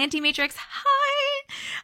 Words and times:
Auntie 0.00 0.22
Matrix, 0.22 0.56
hi! 0.56 1.09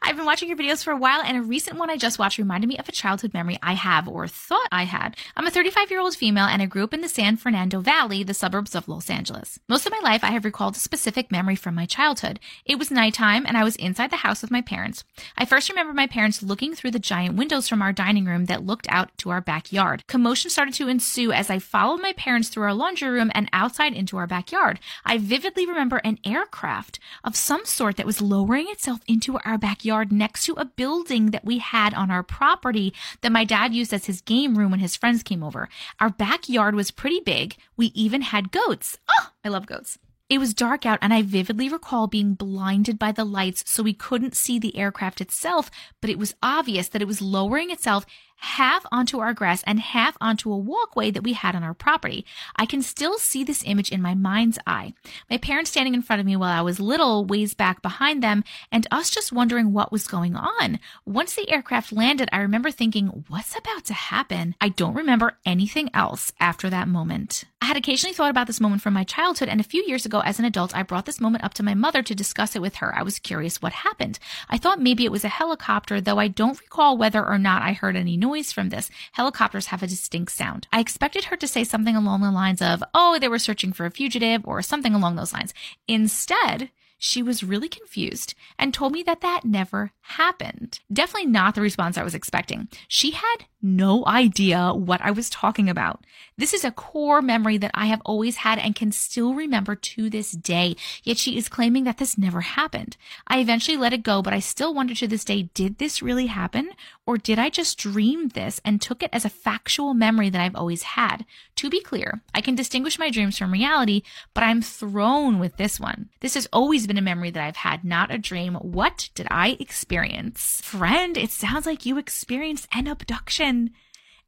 I've 0.03 0.17
been 0.17 0.25
watching 0.25 0.49
your 0.49 0.57
videos 0.57 0.83
for 0.83 0.91
a 0.91 0.97
while, 0.97 1.21
and 1.23 1.37
a 1.37 1.43
recent 1.43 1.77
one 1.79 1.91
I 1.91 1.99
just 1.99 2.19
watched 2.19 2.39
reminded 2.39 2.69
me 2.69 2.79
of 2.79 2.89
a 2.89 2.93
childhood 2.93 3.35
memory 3.35 3.59
I 3.63 3.75
have 3.75 4.09
or 4.09 4.27
thought 4.27 4.69
I 4.73 4.85
had. 4.85 5.17
I'm 5.37 5.47
a 5.47 5.51
35 5.51 5.91
year 5.91 6.01
old 6.01 6.17
female, 6.17 6.47
and 6.47 6.63
I 6.63 6.67
grew 6.67 6.85
up 6.85 6.95
in 6.95 7.03
the 7.03 7.09
San 7.09 7.37
Fernando 7.37 7.81
Valley, 7.81 8.23
the 8.23 8.35
suburbs 8.35 8.75
of 8.75 8.89
Los 8.89 9.11
Angeles. 9.11 9.59
Most 9.69 9.87
of 9.87 9.93
my 9.93 10.01
life, 10.03 10.25
I 10.25 10.29
have 10.29 10.45
recalled 10.45 10.77
a 10.77 10.81
specific 10.81 11.31
memory 11.31 11.57
from 11.57 11.75
my 11.75 11.87
childhood. 11.87 12.41
It 12.65 12.79
was 12.79 12.91
nighttime, 12.91 13.45
and 13.47 13.57
I 13.57 13.65
was 13.65 13.77
inside 13.77 14.11
the 14.11 14.17
house 14.17 14.41
with 14.41 14.51
my 14.51 14.63
parents. 14.63 15.05
I 15.37 15.45
first 15.45 15.69
remember 15.69 15.93
my 15.93 16.07
parents 16.07 16.43
looking 16.43 16.75
through 16.75 16.93
the 16.93 16.99
giant 16.99 17.37
windows 17.37 17.69
from 17.69 17.83
our 17.83 17.93
dining 17.93 18.25
room 18.25 18.47
that 18.47 18.65
looked 18.65 18.87
out 18.89 19.17
to 19.19 19.31
our 19.31 19.41
backyard. 19.43 20.05
Commotion 20.07 20.51
started 20.51 20.75
to 20.75 20.89
ensue 20.89 21.33
as 21.33 21.51
I 21.51 21.59
followed 21.59 22.01
my 22.01 22.15
parents 22.15 22.49
through 22.49 22.65
our 22.65 22.75
laundry 22.75 23.09
room 23.11 23.31
and 23.35 23.49
outside 23.53 23.93
into 23.93 24.17
our 24.17 24.27
backyard. 24.27 24.81
I 25.05 25.19
vividly 25.19 25.67
remember 25.67 25.99
an 25.99 26.19
aircraft 26.25 26.99
of 27.23 27.37
some 27.37 27.65
sort 27.65 27.97
that 27.97 28.07
that 28.07 28.07
was 28.07 28.23
lowering 28.23 28.69
itself 28.69 29.01
into 29.09 29.37
our 29.45 29.59
backyard 29.59 29.86
next 30.11 30.45
to 30.47 30.55
a 30.55 30.65
building 30.65 31.31
that 31.31 31.45
we 31.45 31.59
had 31.59 31.95
on 31.95 32.11
our 32.11 32.23
property 32.23 32.93
that 33.21 33.33
my 33.33 33.45
dad 33.45 33.73
used 33.73 33.93
as 33.93 34.07
his 34.07 34.21
game 34.21 34.59
room 34.59 34.71
when 34.71 34.81
his 34.81 34.97
friends 34.97 35.23
came 35.23 35.43
over. 35.43 35.69
Our 36.01 36.11
backyard 36.11 36.75
was 36.75 36.91
pretty 36.91 37.21
big. 37.21 37.57
We 37.77 37.87
even 37.95 38.23
had 38.23 38.53
goats. 38.53 38.99
Oh, 39.09 39.31
I 39.45 39.49
love 39.49 39.67
goats. 39.67 39.99
It 40.29 40.39
was 40.39 40.55
dark 40.55 40.85
out 40.85 40.99
and 41.03 41.15
I 41.15 41.23
vividly 41.23 41.69
recall 41.69 42.09
being 42.09 42.35
blinded 42.35 42.99
by 42.99 43.13
the 43.13 43.25
lights 43.25 43.63
so 43.71 43.83
we 43.85 43.93
couldn't 43.93 44.35
see 44.35 44.59
the 44.59 44.77
aircraft 44.77 45.21
itself, 45.21 45.71
but 46.01 46.11
it 46.11 46.19
was 46.19 46.35
obvious 46.43 46.89
that 46.89 47.03
it 47.03 47.07
was 47.07 47.23
lowering 47.23 47.71
itself 47.71 48.05
half 48.37 48.87
onto 48.93 49.19
our 49.19 49.35
grass 49.35 49.63
and 49.67 49.81
half 49.81 50.17
onto 50.21 50.53
a 50.53 50.57
walkway 50.57 51.11
that 51.11 51.23
we 51.23 51.33
had 51.33 51.55
on 51.55 51.63
our 51.63 51.75
property. 51.75 52.25
I 52.57 52.67
can 52.67 52.83
still 52.83 53.19
see 53.19 53.45
this 53.45 53.63
image 53.67 53.91
in 53.91 54.03
my 54.03 54.15
mind's 54.15 54.59
eye. 54.67 54.95
My 55.31 55.39
parents 55.39 55.71
standing 55.71 55.95
in 55.95 56.03
front 56.03 56.21
of 56.21 56.27
me 56.27 56.37
while 56.37 56.59
I 56.59 56.63
was 56.63 56.79
little, 56.81 57.25
ways 57.25 57.55
back 57.55 57.83
behind 57.83 58.23
them, 58.23 58.45
and 58.71 58.87
us 58.91 59.11
just 59.11 59.33
wondering 59.33 59.73
what 59.73 59.93
was 59.93 60.07
going 60.07 60.37
on. 60.37 60.79
Once 61.05 61.35
the 61.35 61.51
aircraft 61.51 61.93
landed, 61.93 62.29
I 62.33 62.39
remember 62.39 62.71
thinking, 62.71 63.25
what's 63.29 63.57
about 63.57 63.85
to 63.87 63.95
happen? 63.95 64.55
I 64.61 64.69
don't 64.69 64.95
remember 64.95 65.39
anything 65.45 65.91
else 65.95 66.33
after 66.39 66.71
that 66.71 66.89
moment. 66.89 67.45
I 67.61 67.67
had 67.67 67.77
occasionally 67.77 68.15
thought 68.15 68.31
about 68.31 68.47
this 68.47 68.61
moment 68.61 68.83
from 68.83 68.95
my 68.95 69.05
childhood, 69.05 69.49
and 69.49 69.61
a 69.61 69.65
few 69.65 69.83
years 69.87 70.07
ago 70.07 70.21
as 70.21 70.39
an 70.39 70.45
adult, 70.45 70.77
I 70.77 70.83
brought 70.83 71.07
this 71.07 71.21
moment 71.21 71.43
up 71.43 71.55
to 71.55 71.63
my 71.63 71.75
mother 71.75 72.03
to 72.03 72.15
discuss 72.15 72.55
it 72.55 72.63
with 72.63 72.77
her. 72.77 72.95
I 72.97 73.03
was 73.03 73.19
curious 73.19 73.61
what 73.61 73.73
happened. 73.73 74.19
I 74.49 74.59
thought 74.59 74.81
maybe 74.81 75.05
it 75.05 75.13
was 75.13 75.25
a 75.25 75.29
helicopter, 75.29 76.01
though 76.01 76.19
I 76.19 76.29
don't 76.29 76.61
recall 76.61 76.97
whether 76.97 77.27
or 77.27 77.39
not 77.39 77.63
I 77.63 77.73
heard 77.73 77.97
any 77.97 78.17
noise 78.17 78.26
from 78.53 78.69
this. 78.69 78.91
Helicopters 79.13 79.67
have 79.67 79.83
a 79.83 79.87
distinct 79.87 80.33
sound. 80.33 80.67
I 80.73 80.81
expected 80.81 81.25
her 81.25 81.37
to 81.37 81.49
say 81.49 81.65
something 81.65 81.97
along 81.97 82.23
the 82.23 82.31
lines 82.31 82.61
of, 82.61 82.83
oh, 82.95 83.19
they 83.19 83.29
were 83.29 83.39
searching 83.39 83.73
for 83.73 83.87
a 83.87 83.91
fugitive 83.91 84.47
or 84.47 84.63
something 84.63 84.95
along 84.95 85.17
those 85.17 85.33
lines. 85.33 85.55
Instead, 85.89 86.71
she 86.99 87.23
was 87.23 87.43
really 87.43 87.69
confused 87.69 88.35
and 88.59 88.73
told 88.73 88.93
me 88.93 89.03
that 89.03 89.21
that 89.21 89.45
never 89.45 89.93
happened. 90.01 90.81
Definitely 90.93 91.27
not 91.27 91.55
the 91.55 91.61
response 91.61 91.99
I 91.99 92.03
was 92.03 92.15
expecting. 92.15 92.69
She 92.89 93.11
had 93.11 93.37
no 93.67 94.07
idea 94.07 94.73
what 94.73 95.01
I 95.03 95.11
was 95.11 95.29
talking 95.29 95.69
about. 95.69 96.05
This 96.39 96.53
is 96.53 96.65
a 96.65 96.71
core 96.71 97.23
memory 97.23 97.57
that 97.59 97.71
I 97.75 97.87
have 97.87 98.03
always 98.05 98.37
had 98.37 98.59
and 98.59 98.75
can 98.75 98.93
still 98.93 99.35
remember 99.35 99.75
to 99.75 100.11
this 100.11 100.33
day, 100.33 100.77
yet 101.03 101.17
she 101.17 101.37
is 101.37 101.49
claiming 101.49 101.85
that 101.85 101.99
this 101.99 102.19
never 102.19 102.43
happened. 102.43 102.97
I 103.27 103.41
eventually 103.41 103.77
let 103.77 103.93
it 103.93 104.03
go, 104.03 104.23
but 104.23 104.35
I 104.35 104.41
still 104.41 104.75
wonder 104.75 104.95
to 104.95 105.09
this 105.09 105.25
day, 105.25 105.49
did 105.55 105.79
this 105.79 106.03
really 106.03 106.27
happen? 106.27 106.71
Or 107.07 107.17
did 107.17 107.39
I 107.39 107.49
just 107.49 107.79
dream 107.79 108.29
this 108.29 108.61
and 108.65 108.83
took 108.83 109.03
it 109.03 109.11
as 109.13 109.25
a 109.25 109.31
factual 109.31 109.95
memory 109.95 110.29
that 110.29 110.41
I've 110.41 110.57
always 110.57 110.83
had? 110.83 111.25
To 111.57 111.71
be 111.71 111.81
clear, 111.81 112.21
I 112.35 112.43
can 112.43 112.55
distinguish 112.55 112.99
my 112.99 113.11
dreams 113.11 113.39
from 113.39 113.53
reality, 113.53 114.03
but 114.35 114.45
I'm 114.45 114.61
thrown 114.61 115.39
with 115.39 115.57
this 115.57 115.81
one. 115.81 116.11
This 116.21 116.35
has 116.35 116.47
always 116.53 116.87
been 116.87 116.99
a 116.99 117.03
memory 117.03 117.31
that 117.31 117.43
I've 117.43 117.57
had, 117.57 117.83
not 117.83 118.11
a 118.11 118.19
dream. 118.19 118.57
What 118.57 119.09
did 119.15 119.27
I 119.31 119.57
experience? 119.59 120.61
Friend, 120.63 121.17
it 121.17 121.31
sounds 121.31 121.65
like 121.65 121.87
you 121.87 121.97
experienced 121.97 122.69
an 122.75 122.87
abduction. 122.87 123.56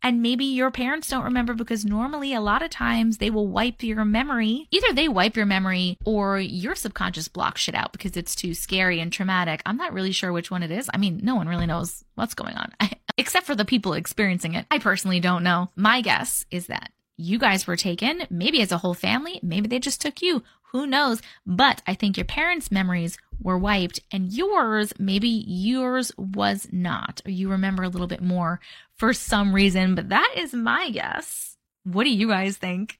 And 0.03 0.23
maybe 0.23 0.45
your 0.45 0.71
parents 0.71 1.09
don't 1.09 1.25
remember 1.25 1.55
because 1.55 1.84
normally 1.84 2.33
a 2.33 2.41
lot 2.41 2.62
of 2.62 2.71
times 2.71 3.19
they 3.19 3.31
will 3.31 3.49
wipe 3.49 3.83
your 3.83 4.05
memory. 4.05 4.69
Either 4.71 4.93
they 4.93 5.09
wipe 5.09 5.37
your 5.37 5.47
memory 5.47 5.99
or 6.05 6.39
your 6.39 6.77
subconscious 6.77 7.27
blocks 7.27 7.62
shit 7.62 7.75
out 7.75 7.93
because 7.93 8.17
it's 8.17 8.37
too 8.37 8.55
scary 8.55 9.00
and 9.00 9.12
traumatic. 9.12 9.61
I'm 9.67 9.77
not 9.77 9.93
really 9.93 10.12
sure 10.12 10.33
which 10.33 10.50
one 10.50 10.62
it 10.62 10.71
is. 10.71 10.88
I 10.94 10.99
mean, 10.99 11.21
no 11.22 11.34
one 11.34 11.49
really 11.49 11.67
knows 11.67 12.05
what's 12.15 12.34
going 12.34 12.55
on 12.55 12.72
except 13.19 13.47
for 13.47 13.56
the 13.56 13.65
people 13.65 13.94
experiencing 13.94 14.55
it. 14.55 14.67
I 14.71 14.78
personally 14.78 15.21
don't 15.21 15.43
know. 15.43 15.71
My 15.75 16.00
guess 16.00 16.47
is 16.50 16.69
that 16.69 16.93
you 17.17 17.38
guys 17.38 17.67
were 17.67 17.77
taken, 17.77 18.22
maybe 18.31 18.62
as 18.62 18.71
a 18.71 18.78
whole 18.78 18.94
family, 18.94 19.41
maybe 19.43 19.67
they 19.67 19.81
just 19.81 20.00
took 20.00 20.22
you. 20.22 20.44
Who 20.71 20.87
knows? 20.87 21.21
But 21.47 21.83
I 21.87 21.94
think 21.94 22.17
your 22.17 22.27
parents' 22.27 22.71
memories 22.71 23.19
were 23.43 23.59
wiped 23.59 24.00
and 24.12 24.32
yours, 24.32 24.93
maybe 24.99 25.28
yours 25.28 26.12
was 26.16 26.69
not, 26.72 27.21
or 27.25 27.31
you 27.31 27.50
remember 27.50 27.82
a 27.82 27.88
little 27.88 28.06
bit 28.06 28.22
more 28.22 28.60
for 28.97 29.12
some 29.12 29.54
reason, 29.54 29.94
but 29.94 30.09
that 30.09 30.34
is 30.37 30.53
my 30.53 30.91
guess. 30.91 31.56
What 31.84 32.04
do 32.04 32.10
you 32.10 32.28
guys 32.28 32.56
think? 32.56 32.99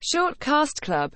Short 0.00 0.38
Cast 0.38 0.80
Club 0.82 1.12